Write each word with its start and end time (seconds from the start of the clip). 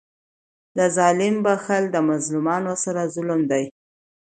د 0.77 0.79
ظالم 0.95 1.35
بخښل 1.45 1.83
د 1.91 1.95
مظلومانو 2.09 2.73
سره 2.83 3.01
ظلم 3.15 3.41
دئ. 3.51 3.65